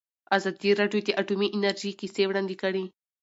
[0.37, 2.83] ازادي راډیو د اټومي انرژي کیسې وړاندې کړي.